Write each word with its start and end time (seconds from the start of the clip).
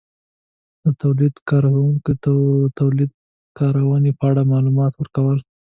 -د 0.41 0.85
تولید 1.01 1.33
کارونکو 1.49 2.11
ته 2.23 2.31
د 2.63 2.65
تولید 2.79 3.11
کارونې 3.59 4.11
په 4.19 4.23
اړه 4.29 4.41
مالومات 4.51 4.93
ورکول 4.95 5.39